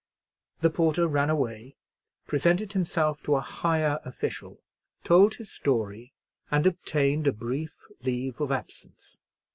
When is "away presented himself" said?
1.29-3.21